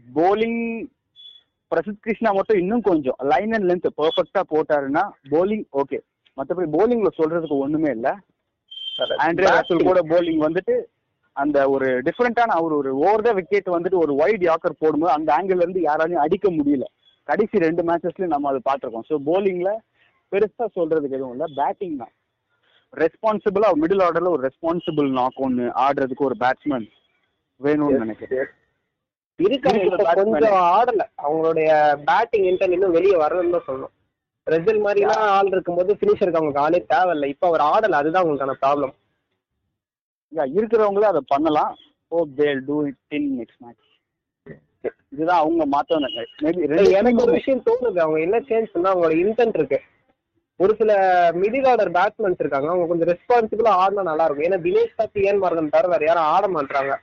[0.07, 0.61] போலிங்
[1.71, 5.99] பிரசித் கிருஷ்ணா மட்டும் இன்னும் கொஞ்சம் லைன் அண்ட் லென்த் பெர்ஃபெக்டா போட்டாருன்னா போலிங் ஓகே
[6.37, 8.07] மத்தபடி போலிங்ல சொல்றதுக்கு ஒண்ணுமே இல்ல.
[9.25, 10.75] ஆண்ட்ரே ராசல் கூட போலிங் வந்துட்டு
[11.35, 15.63] அந்த ஒரு டிஃப்ரெண்டான அவர் ஒரு ஓவர் த விக்கெட் வந்துட்டு ஒரு வைட் யாக்கர் போடும்போது அந்த ஆங்கிள்
[15.63, 16.85] இருந்து யாராலையும் அடிக்க முடியல.
[17.27, 19.07] கடைசி ரெண்டு மேட்சஸ்லயும் நம்ம அதை பார்த்திருக்கோம்.
[19.09, 19.71] ஸோ போலிங்ல
[20.31, 21.47] பெருசா சொல்றதுக்கு எதுவும் இல்ல.
[21.59, 22.13] பேட்டிங் தான்.
[22.93, 26.87] ரெஸ்பான்சிபிளா மிடில் ஆர்டர்ல ஒரு ரெஸ்பான்சிபிள் நாக் ஒன்னு ஆடுறதுக்கு ஒரு பேட்ஸ்மேன்
[27.61, 28.51] வேணும்னு நினைக்கிறேன்.
[29.39, 30.13] இருக்காங்க.
[30.19, 31.03] கொஞ்சம் ஆடல.
[31.25, 31.69] அவங்களுடைய
[32.09, 33.94] பேட்டிங் இன்டர்ன் இன்னும் வெளியே வரலன்னு தான் சொல்லணும்.
[34.47, 37.29] ரெசல் மாதிரிலாம் ஆள் இருக்கும்போது ஃபினிஷருக்கு அவங்களுக்கு ஆளே தேவையில்லை.
[37.33, 38.93] இப்ப அவர் ஆடல அதுதான் அவங்களுக்கான ப்ராப்ளம்
[40.57, 41.73] இருக்கிறவங்களும் அதை பண்ணலாம்.
[42.11, 43.81] Hope they'll do it in next match
[45.13, 47.99] இதுதான் அவங்க மாத்தணும் மேபி எனக்கு ஒரு விஷயம் தோணுது.
[48.05, 49.79] அவங்க என்ன சேஞ்ச் பண்ணா அவங்களோட இன்டென்ட் இருக்கு.
[50.59, 50.91] ஒரு சில
[51.41, 52.67] மிடில் ஆர்டர் பேட்ஸ்மேன்ஸ் இருக்காங்க.
[52.71, 56.47] அவங்க கொஞ்சம் ரெஸ்பான்சிபிளா ஆடினா நல்லா இருக்கும் ஏன்னா தினேஷ் கார்த்தி ஏன் மார்கன் தவிர வேற யாரும் ஆட
[56.57, 56.93] மாட்டாங்க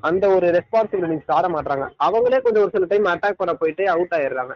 [0.00, 4.54] அந்த ஒரு ரெஸ்பான்சிபிலிட்டிஸ் ஆட மாட்டாங்க அவங்களே கொஞ்சம் ஒரு சில டைம் அட்டாக் பண்ண போயிட்டு அவுட் ஆயிடுறாங்க.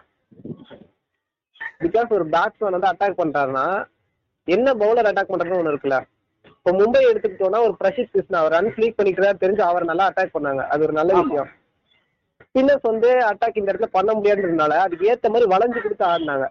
[1.79, 3.85] பிகாஸ் ஒரு பேட்ஸ்மேன் வந்து அட்டாக் பண்றாருன்னா
[4.43, 6.01] என்ன பவுலர் அட்டாக் பண்றதுன்னு ஒன்று இருக்குல்ல?
[6.45, 10.67] இப்போ மும்பை எடுத்துக்கிட்டோம்னா ஒரு பிரசித் கிருஷ்ணா அவர் ரன் லீக் பண்ணிக்கிறாரு தெரிஞ்சு அவர் நல்லா அட்டாக் பண்ணாங்க.
[10.67, 11.13] அது ஒரு நல்ல.
[11.13, 11.49] விஷயம்.
[12.41, 16.47] ஸ்பின்னர்ஸ் வந்து அட்டாக் இந்த இடத்துல பண்ண முடியாதுன்றதுனால அதுக்கு ஏத்த மாதிரி வளைஞ்சு கொடுத்து ஆடினாங்க.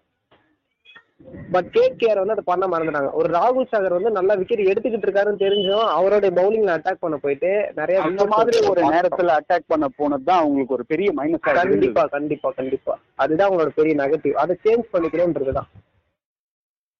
[1.52, 3.10] பட் கேகேஆர் வந்து அதை பண்ண மறந்துட்டாங்க.
[3.12, 8.02] ஒரு ராகுல் சாகர் வந்து நல்லா விக்கெட் எடுத்துக்கிட்டு இருக்காருன்னு தெரிஞ்சும் அவரோட பவுலிங்ல அட்டாக் பண்ண போயிட்டு நிறைய
[8.02, 8.82] அந்த மாதிரி ஒரு.
[8.94, 12.94] நேரத்துல அட்டாக் பண்ண போனது தான் அவங்களுக்கு ஒரு பெரிய மைனஸ் கண்டிப்பா கண்டிப்பா கண்டிப்பா.
[13.14, 15.70] அதுதான் அவங்களோட பெரிய நெகட்டிவ் அதை சேஞ்ச் பண்ணிக்கணும்ன்றதுதான்.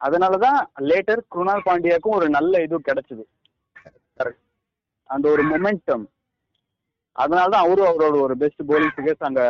[0.01, 0.59] அதனாலதான்
[0.91, 3.25] லேட்டர் குருணால் பாண்டியாக்கும் ஒரு நல்ல இது கிடைச்சது.
[4.21, 4.43] கரெக்ட்
[5.11, 6.05] அந்த ஒரு மொமெண்டம்
[7.17, 9.43] அதனாலதான் அவரும் அவரோட ஒரு பெஸ்ட் bowling figures அங்க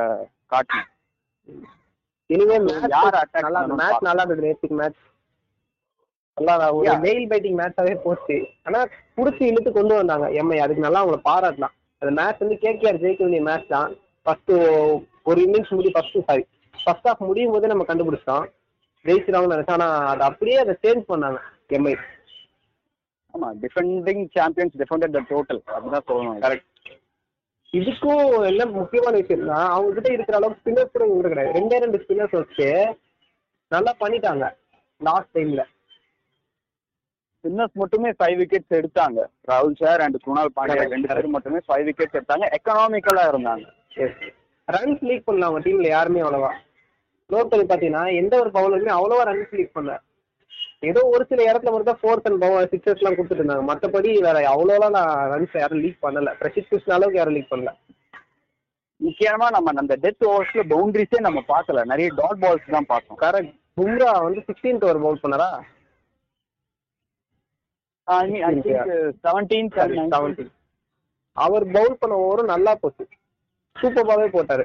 [0.52, 0.90] காட்டணும்
[2.35, 2.57] இனிமே
[2.94, 5.01] யார் attack நல்லா மேட்ச் நல்லா இருந்தது நேற்றுக்கு மேட்ச்
[6.37, 6.94] நல்லா ஒரு.
[7.05, 8.37] வெயில் பைட்டிங் மேட்சாவே போச்சு.
[8.66, 8.79] ஆனா
[9.16, 13.42] புடிச்சு இழுத்து கொண்டு வந்தாங்க எம்ஐ அதுக்கு நல்லா அவங்கள பாராட்டலாம் அந்த மேட்ச் வந்து கேகேஆர் ஜெயிக்க வேண்டிய
[13.49, 13.92] மேட்ச் தான்.
[14.27, 14.53] ஃபர்ஸ்ட்
[15.31, 16.44] ஒரு இன்னிங்ஸ் முடி ஃபர்ஸ்ட் சாரி
[16.75, 18.47] ஃபர்ஸ்ட் ஆஃப் முடியும் போதே நம்ம கண்டுபிடிச்சிட்டோம்.
[19.05, 19.79] ஜெயிச்சிருவாங்கன்னு நினைச்சோம்.
[19.79, 21.38] ஆனா அதை அப்படியே அதை சேஞ்ச் பண்ணாங்க
[21.79, 21.94] எம்ஐ
[23.35, 26.40] ஆமா defending champions defended the total அப்படிதான் சொல்லணும்.
[26.44, 26.68] கரெக்ட்
[27.78, 31.56] இதுக்கும் என்ன முக்கியமான விஷயம்னா அவங்க கிட்ட இருக்கிற அளவுக்கு ஸ்பின்னர்ஸ் கூட இவங்க கிடையாது.
[31.58, 32.68] ரெண்டே ரெண்டு ஸ்பின்னர்ஸ் வச்சு
[33.72, 34.44] நல்லா பண்ணிட்டாங்க
[35.00, 35.62] லாஸ்ட் டைம்ல
[37.38, 39.20] ஸ்பின்னர்ஸ் மட்டுமே ஃபைவ் விக்கெட்ஸ் எடுத்தாங்க.
[39.50, 41.08] ராகுல் சார் அண்ட் குணால் பாண்டியா ரெண்டு.
[41.14, 42.46] பேரும் மட்டுமே ஃபைவ் விக்கெட்ஸ் எடுத்தாங்க.
[42.58, 43.64] எக்கனாமிக்கலா இருந்தாங்க.
[44.68, 46.52] ரன்ஸ் லீக் பண்ணல அவங்க டீம்ல யாருமே அவ்வளவா.
[47.30, 49.94] பண்ணி பாத்தீங்கன்னா எந்த ஒரு பவுலருமே அவ்வளவா ரன்ஸ் லீக் பண்ணல.
[50.90, 53.66] ஏதோ ஒரு சில இடத்துல மட்டும் ஃபோர்த் அண்ட் பவர் சிக்ஸர்ஸ் எல்லாம் கொடுத்துட்டு இருந்தாங்க.
[53.70, 56.33] மத்தபடி வேற அவ்வளோலாம் நான் ரன்ஸ் யாரும் லீக் பண்ணல.
[56.40, 57.73] பிரசித் கிருஷ்ண அளவுக்கு யாரும் லீக் பண்ணல.
[59.01, 61.85] முக்கியமா நம்ம அந்த டெத் ஓவர்ஸ்ல பவுண்டரிஸே நம்ம பார்க்கல.
[61.92, 63.20] நிறைய டாட் பால்ஸ் தான் பார்த்தோம்.
[63.25, 65.49] கரெக்ட் பும்ரா வந்து சிக்ஸ்டீன்த் ஓவர் பவுல் பண்ணாரா?
[69.25, 70.51] செவன்டீன் செவன்டீன்
[71.37, 73.05] அவர் பவுல் பண்ண ஓவரும் நல்லா போச்சு.
[73.77, 74.64] சூப்பராகவே போட்டாரு.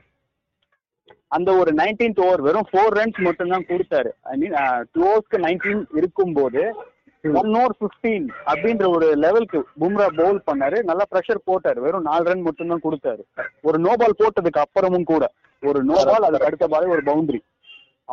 [1.37, 4.55] அந்த ஒரு நைன்டீன்த் ஓவர் வெறும் ஃபோர் ரன்ஸ் மட்டும் தான் கொடுத்தாரு ஐ மீன்
[4.93, 6.63] டூ ஓவர்ஸ்க்கு நைன்டீன் இருக்கும்போது
[7.39, 10.77] ஒன் ஓவர் ஃபிஃப்டீன் அப்படின்ற ஒரு லெவலுக்கு பும்ரா பவுல் பண்ணாரு.
[10.89, 11.79] நல்லா ப்ரெஷர் போட்டாரு.
[11.85, 13.23] வெறும் நாலு ரன் மட்டும் தான் கொடுத்தாரு.
[13.67, 15.25] ஒரு நோ பால் போட்டதுக்கு அப்புறமும் கூட
[15.63, 17.41] ஒரு நோ பால் அதுக்கு அடுத்த பால் ஒரு பவுண்டரி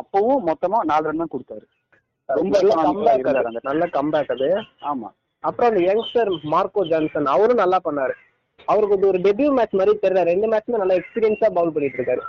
[0.01, 1.65] அப்பவும் மொத்தமா நாலு ரன் தான் கொடுத்தாரு.
[2.29, 2.61] ரொம்ப
[3.69, 4.49] நல்ல கம்பேக் அது.
[4.91, 5.09] ஆமா.
[5.43, 8.15] அப்புறம் அந்த யங்ஸ்டர் மார்க்கோ ஜான்சன் அவரும் நல்லா பண்ணாரு.
[8.67, 12.23] அவருக்கு ஒரு டெபியூ மேட்ச் மாதிரி தெரியல ரெண்டு மேட்ச்மே நல்லா எக்ஸ்பீரியன்ஸா பவுல் பண்ணிட்டு இருக்காரு.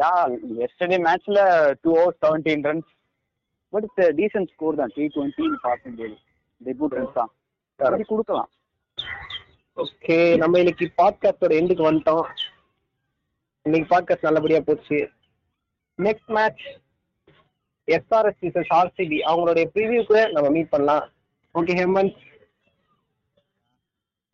[0.00, 0.12] யா
[0.64, 1.40] எஸ்டர்டே மேட்ச்ல
[1.82, 2.90] two over seventeen runs
[3.72, 4.92] but it's decent score தான்.
[4.96, 6.16] டி டுவெண்ட்டின்னு பார்க்கும்போது
[6.60, 7.32] டெபியூட் ரன்ஸ் தான்.
[7.78, 8.50] அப்படி கொடுக்கலாம்.
[9.76, 12.26] ஓகே நம்ம இன்னைக்கு பாட்காஸ்டோட எண்டுக்கு வந்துட்டோம்.
[13.66, 14.98] இன்னைக்கு பாட்காஸ்ட் நல்லபடியா போச்சு.
[15.98, 16.64] Next match
[17.88, 21.04] SRH versus RCB அவங்களுடைய ப்ரிவியூக்கு நம்ம மீட் பண்ணலாம்.
[21.54, 22.16] Okay Hemant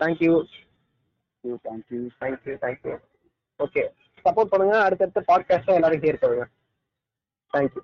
[0.00, 0.32] thank you
[1.66, 2.94] thank you thank you thank you
[3.60, 3.82] okay
[4.24, 4.82] support பண்ணுங்க.
[4.82, 6.48] அடுத்தடுத்த பாட்காஸ்ட்டும் எல்லாரும் கேட்க
[7.52, 7.82] தேங்க்யூ